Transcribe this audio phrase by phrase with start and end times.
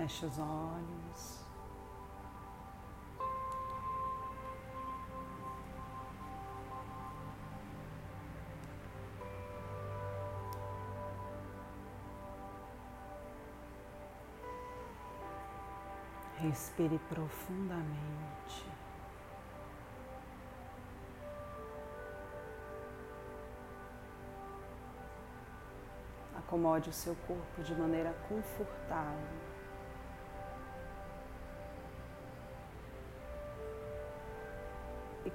[0.00, 1.44] Feche os olhos.
[16.38, 17.84] Respire profundamente.
[26.38, 29.49] Acomode o seu corpo de maneira confortável.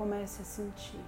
[0.00, 1.04] Comece a sentir.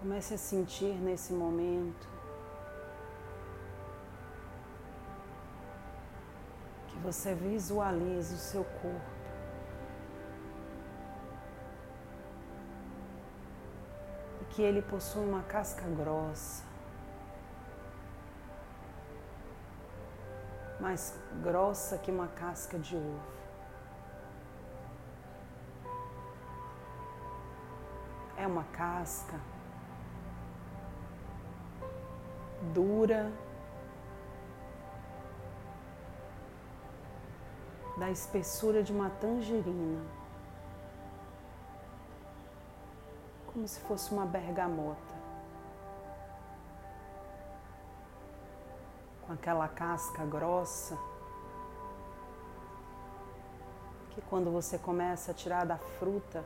[0.00, 2.08] Comece a sentir nesse momento
[6.86, 9.18] que você visualize o seu corpo.
[14.40, 16.67] E que ele possui uma casca grossa.
[20.88, 23.20] Mais grossa que uma casca de ovo.
[28.38, 29.38] É uma casca
[32.72, 33.30] dura,
[37.98, 40.02] da espessura de uma tangerina,
[43.52, 45.07] como se fosse uma bergamota,
[49.38, 50.98] aquela casca grossa
[54.10, 56.44] que quando você começa a tirar da fruta,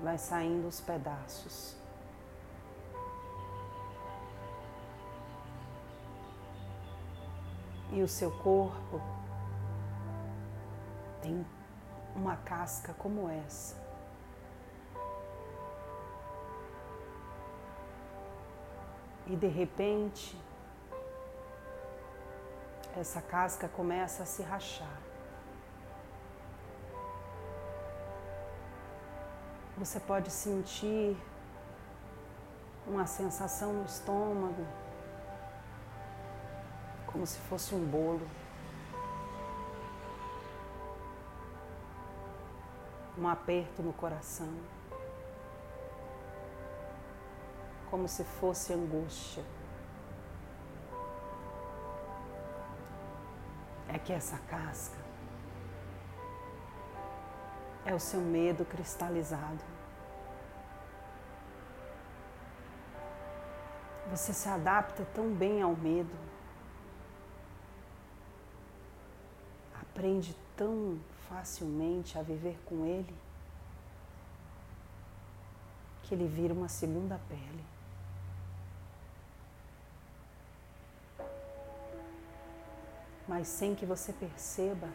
[0.00, 1.80] vai saindo os pedaços.
[7.92, 9.00] e o seu corpo
[11.20, 11.44] tem
[12.14, 13.79] uma casca como essa.
[19.30, 20.36] E de repente,
[22.96, 24.98] essa casca começa a se rachar.
[29.78, 31.16] Você pode sentir
[32.88, 34.66] uma sensação no estômago
[37.06, 38.26] como se fosse um bolo.
[43.16, 44.52] Um aperto no coração,
[47.90, 49.44] como se fosse angústia.
[53.88, 54.98] É que essa casca
[57.84, 59.64] é o seu medo cristalizado.
[64.10, 66.30] Você se adapta tão bem ao medo.
[70.00, 73.14] aprende tão facilmente a viver com ele
[76.02, 77.64] que ele vira uma segunda pele.
[83.30, 84.88] Mas sem que você perceba,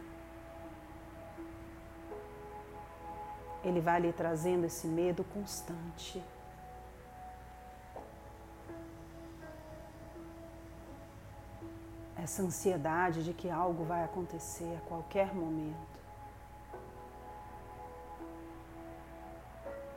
[3.64, 6.22] ele vai lhe trazendo esse medo constante.
[12.18, 16.00] essa ansiedade de que algo vai acontecer a qualquer momento.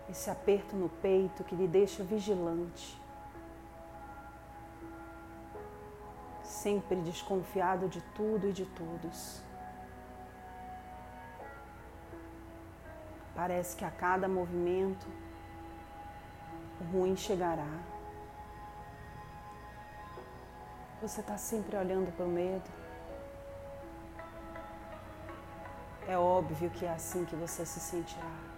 [0.07, 3.01] Esse aperto no peito que lhe deixa vigilante,
[6.62, 9.42] sempre desconfiado de tudo e de todos.
[13.34, 15.08] Parece que a cada movimento
[16.81, 17.72] o ruim chegará.
[21.02, 22.70] Você está sempre olhando para o medo.
[26.06, 28.48] É óbvio que é assim que você se sentirá.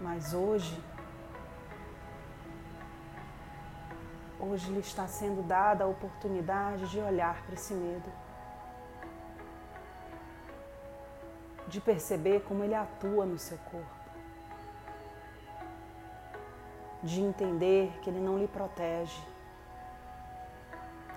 [0.00, 0.80] Mas hoje,
[4.38, 8.08] hoje lhe está sendo dada a oportunidade de olhar para esse medo,
[11.66, 13.98] de perceber como ele atua no seu corpo.
[17.02, 19.20] De entender que ele não lhe protege,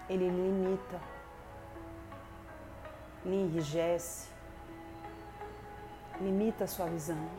[0.10, 1.00] ele lhe limita,
[3.24, 4.30] lhe enrijece,
[6.20, 7.30] limita a sua visão,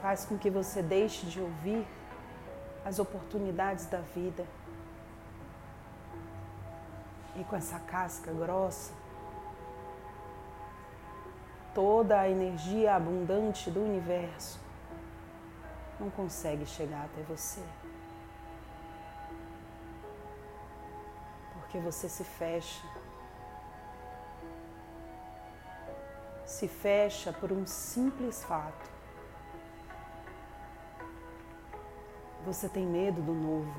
[0.00, 1.86] faz com que você deixe de ouvir
[2.84, 4.46] as oportunidades da vida.
[7.34, 8.92] E com essa casca grossa,
[11.74, 14.58] toda a energia abundante do universo
[16.00, 17.62] não consegue chegar até você.
[21.54, 22.82] Porque você se fecha.
[26.46, 28.95] se fecha por um simples fato.
[32.46, 33.74] Você tem medo do novo,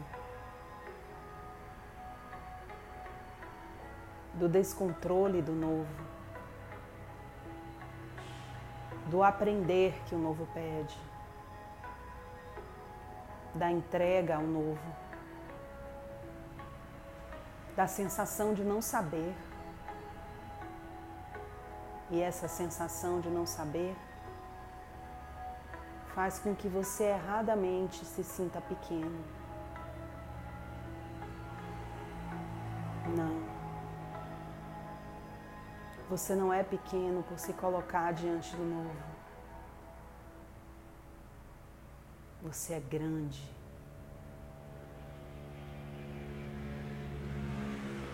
[4.34, 5.88] do descontrole do novo,
[9.10, 11.00] do aprender que o novo pede,
[13.56, 14.96] da entrega ao novo,
[17.74, 19.34] da sensação de não saber.
[22.10, 23.96] E essa sensação de não saber
[26.18, 29.24] faz com que você erradamente se sinta pequeno.
[33.16, 33.44] Não.
[36.10, 38.98] Você não é pequeno por se colocar diante do novo.
[42.42, 43.48] Você é grande.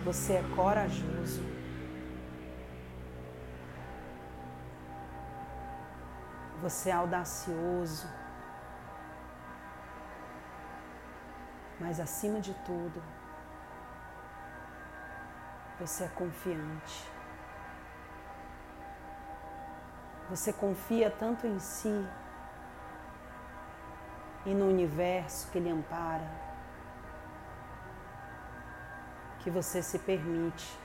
[0.04, 1.42] Você é corajoso.
[6.64, 8.08] Você é audacioso.
[11.78, 13.02] Mas acima de tudo,
[15.78, 17.06] você é confiante.
[20.30, 22.08] Você confia tanto em si
[24.46, 26.30] e no universo que lhe ampara,
[29.40, 30.80] que você se permite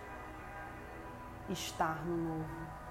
[1.49, 2.88] estar no novo.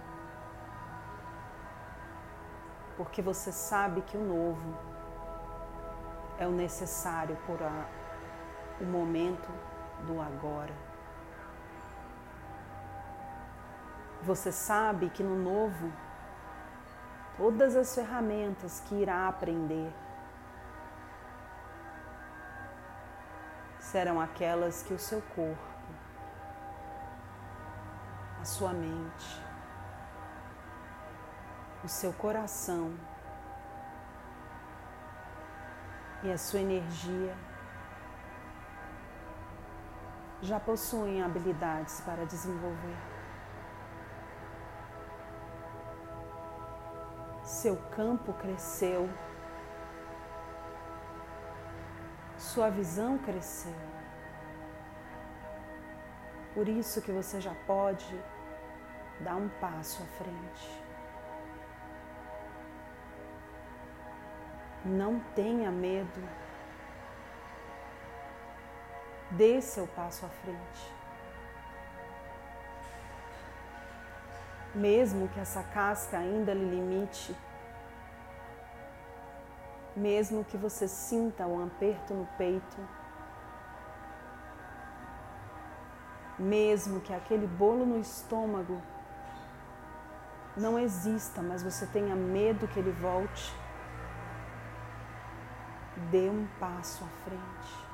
[2.99, 4.77] Porque você sabe que o novo
[6.37, 7.87] é o necessário por a,
[8.81, 9.49] o momento
[10.05, 10.75] do agora.
[14.23, 15.93] Você sabe que no novo,
[17.37, 19.95] todas as ferramentas que irá aprender
[23.79, 25.63] serão aquelas que o seu corpo,
[28.41, 29.48] a sua mente,
[31.85, 32.93] o seu coração
[36.23, 37.37] e a sua energia
[40.41, 42.97] já possuem habilidades para desenvolver.
[47.43, 49.09] Seu campo cresceu
[52.39, 53.75] sua visão cresceu.
[56.55, 58.19] Por isso que você já pode
[59.21, 60.88] dar um passo à frente.
[64.89, 66.23] Não tenha medo.
[69.31, 70.93] Dê seu passo à frente.
[74.75, 77.37] Mesmo que essa casca ainda lhe limite,
[79.95, 82.89] mesmo que você sinta um aperto no peito,
[86.39, 88.81] mesmo que aquele bolo no estômago
[90.57, 93.53] não exista, mas você tenha medo que ele volte,
[96.11, 97.89] dê um passo à frente.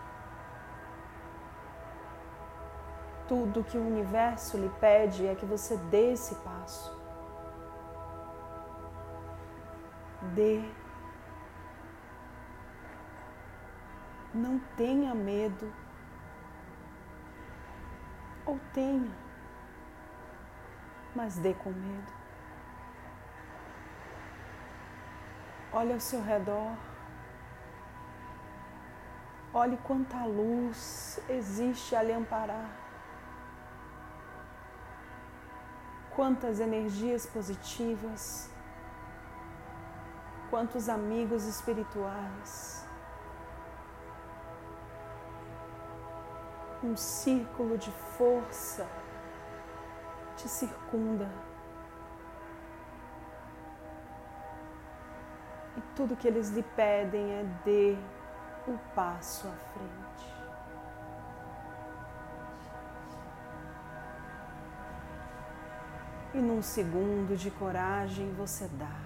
[3.29, 6.95] Tudo que o universo lhe pede é que você dê esse passo.
[10.35, 10.63] Dê
[14.35, 15.73] Não tenha medo.
[18.45, 19.11] Ou tenha,
[21.15, 22.13] mas dê com medo.
[25.73, 26.77] Olhe ao seu redor.
[29.55, 32.71] Olhe quanta luz existe a lhe amparar.
[36.15, 38.51] Quantas energias positivas.
[40.51, 42.85] Quantos amigos espirituais.
[46.85, 48.87] um círculo de força
[50.37, 51.31] te circunda.
[55.77, 57.97] E tudo que eles lhe pedem é dê
[58.67, 60.35] o passo à frente.
[66.33, 69.01] E num segundo de coragem você dá.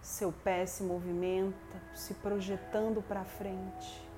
[0.00, 4.08] Seu pé se movimenta, se projetando para frente.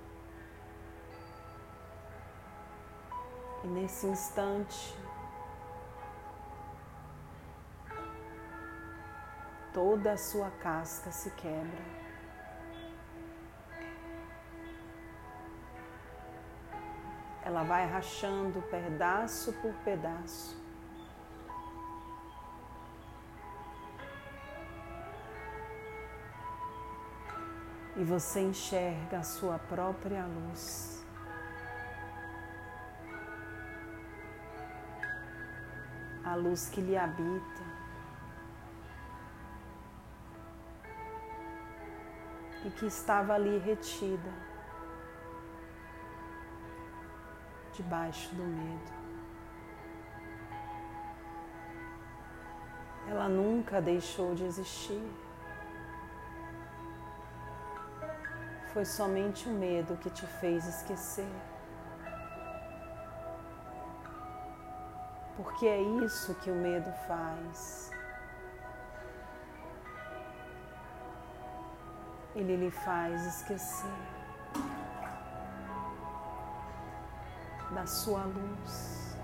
[3.64, 4.96] E nesse instante,
[9.72, 12.02] toda a sua casca se quebra.
[17.44, 20.60] Ela vai rachando pedaço por pedaço.
[27.94, 30.92] e você enxerga a sua própria luz.
[36.24, 37.81] a luz que lhe habita.
[42.64, 44.30] E que estava ali retida,
[47.72, 48.92] debaixo do medo.
[53.08, 55.02] Ela nunca deixou de existir.
[58.72, 61.28] Foi somente o medo que te fez esquecer.
[65.36, 67.91] Porque é isso que o medo faz.
[72.34, 73.90] Ele lhe faz esquecer
[77.74, 79.16] da sua luz,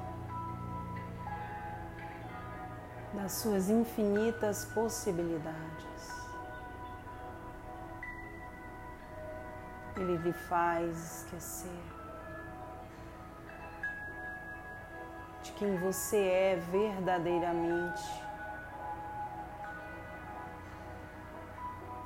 [3.14, 6.18] das suas infinitas possibilidades.
[9.96, 11.82] Ele lhe faz esquecer
[15.42, 18.27] de quem você é verdadeiramente.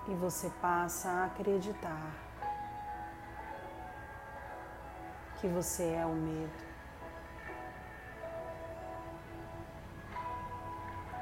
[0.09, 2.13] E você passa a acreditar
[5.41, 6.73] que você é o medo.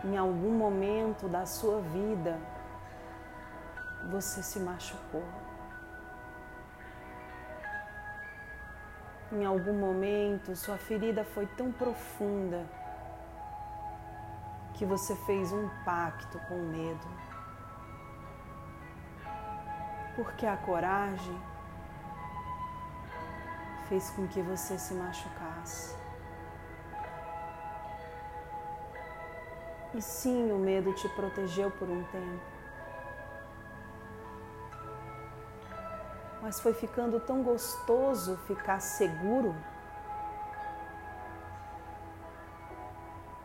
[0.04, 2.38] Em algum momento da sua vida,
[4.10, 5.24] você se machucou.
[9.32, 12.66] Em algum momento, sua ferida foi tão profunda
[14.74, 17.29] que você fez um pacto com o medo.
[20.16, 21.40] Porque a coragem
[23.88, 25.96] fez com que você se machucasse.
[29.94, 32.60] E sim, o medo te protegeu por um tempo.
[36.42, 39.54] mas foi ficando tão gostoso ficar seguro.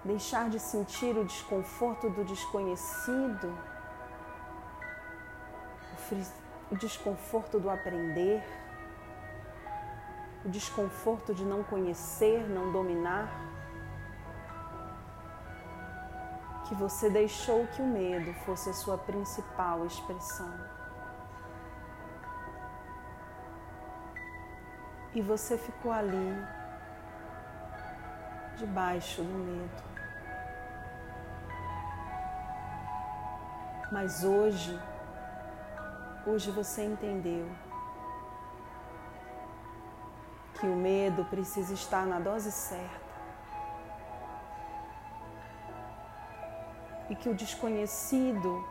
[0.04, 3.58] Deixar de sentir o desconforto do desconhecido,
[5.94, 5.98] o
[6.74, 8.44] desconforto do aprender,
[10.44, 13.30] o desconforto de não conhecer, não dominar.
[16.68, 20.76] Que você deixou que o medo fosse a sua principal expressão.
[25.16, 26.46] e você ficou ali,
[28.58, 29.84] debaixo do medo.
[33.90, 34.78] Mas hoje,
[36.26, 37.48] hoje você entendeu
[40.60, 43.06] que o medo precisa estar na dose certa.
[47.10, 48.68] E que o desconhecido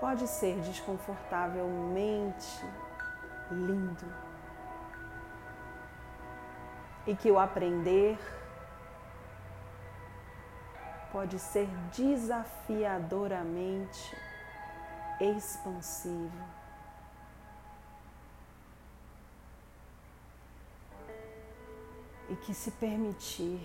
[0.00, 2.64] pode ser desconfortavelmente
[3.50, 4.06] lindo
[7.06, 8.18] e que o aprender
[11.12, 14.16] pode ser desafiadoramente
[15.20, 16.30] expansivo.
[22.28, 23.60] E que se permitir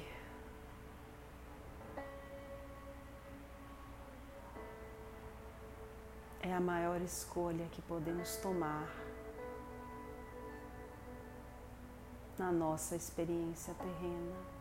[6.41, 8.87] é a maior escolha que podemos tomar
[12.37, 14.60] na nossa experiência terrena.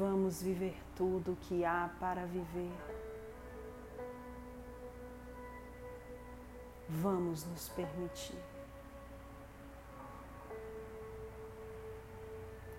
[0.00, 2.72] Vamos viver tudo o que há para viver.
[6.88, 8.38] Vamos nos permitir.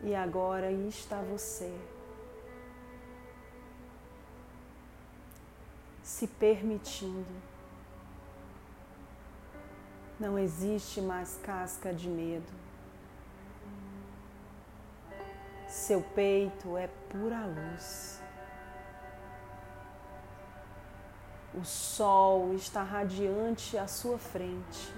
[0.02, 1.72] E agora aí está você.
[6.02, 7.52] Se permitindo
[10.20, 12.71] não existe mais casca de medo.
[15.72, 18.22] Seu peito é pura luz.
[21.54, 24.94] O sol está radiante à sua frente.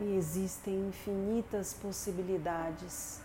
[0.00, 3.20] E existem infinitas possibilidades.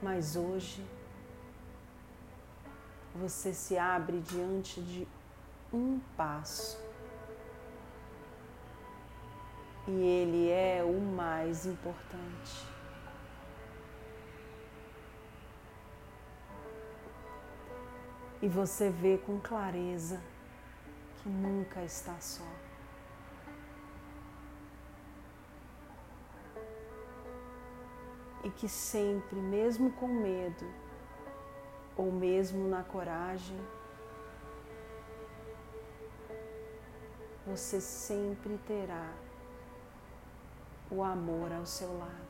[0.00, 0.82] Mas hoje
[3.14, 5.06] você se abre diante de
[5.70, 6.87] um passo.
[9.88, 12.68] E ele é o mais importante.
[18.42, 20.20] E você vê com clareza
[21.16, 22.44] que nunca está só.
[28.44, 30.70] E que sempre, mesmo com medo,
[31.96, 33.58] ou mesmo na coragem,
[37.46, 39.10] você sempre terá
[40.90, 42.28] o amor ao seu lado.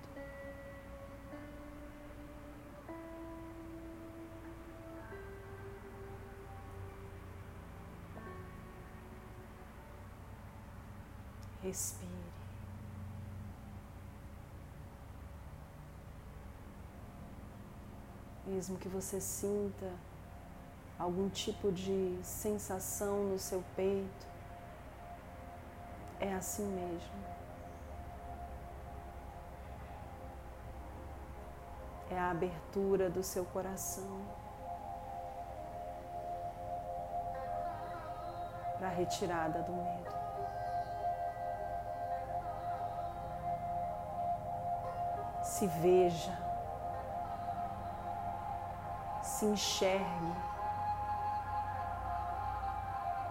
[11.62, 12.08] Respire.
[18.46, 19.92] Mesmo que você sinta
[20.98, 24.26] algum tipo de sensação no seu peito,
[26.18, 27.38] é assim mesmo.
[32.18, 34.20] A abertura do seu coração
[38.76, 40.18] para a retirada do medo.
[45.42, 46.48] Se veja
[49.38, 50.34] se enxergue.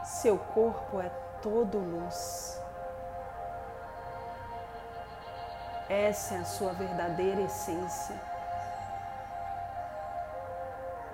[0.04, 1.10] Seu corpo é
[1.42, 2.62] todo luz.
[5.90, 8.37] Essa é a sua verdadeira essência.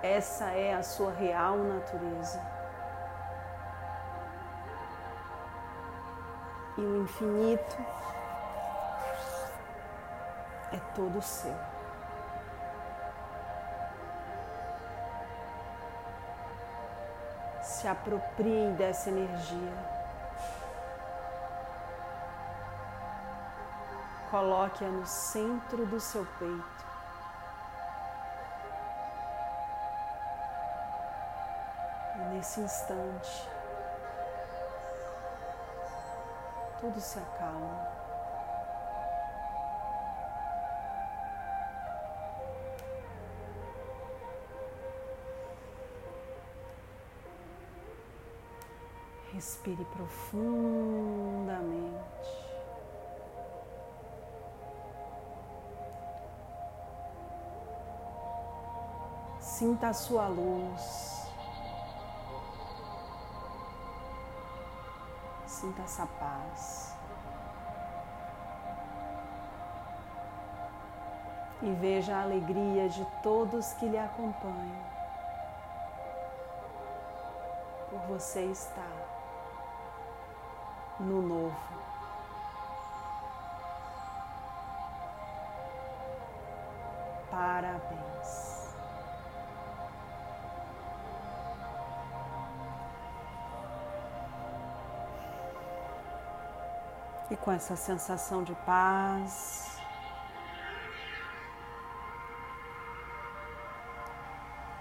[0.04, 2.38] Essa é a sua real natureza.
[6.76, 7.78] E o infinito
[10.70, 11.56] é todo seu.
[17.62, 19.72] se aproprie dessa energia.
[24.30, 26.93] Coloque-a no centro do seu peito.
[32.34, 33.48] Nesse instante,
[36.80, 37.92] tudo se acalma.
[49.32, 52.02] Respire profundamente.
[59.40, 61.13] Sinta a sua luz.
[65.64, 66.94] Sinta essa paz.
[71.62, 74.84] E veja a alegria de todos que lhe acompanham
[77.88, 78.92] por você estar
[81.00, 81.93] no novo.
[97.30, 99.78] E com essa sensação de paz,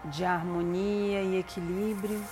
[0.05, 2.23] de harmonia e equilíbrio,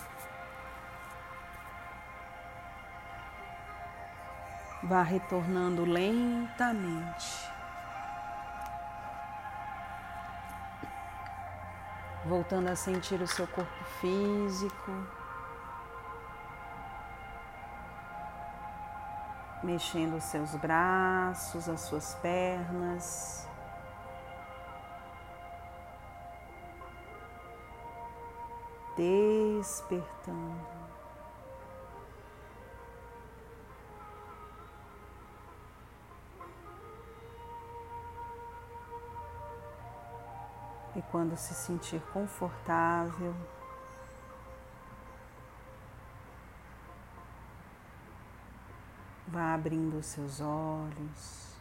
[4.84, 7.50] Vá retornando lentamente.
[12.26, 15.20] Voltando a sentir o seu corpo físico.
[19.63, 23.47] Mexendo os seus braços, as suas pernas.
[28.97, 30.82] Despertando.
[40.95, 43.34] E quando se sentir confortável,
[49.32, 51.56] vá abrindo os seus olhos,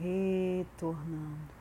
[0.00, 1.55] retornando.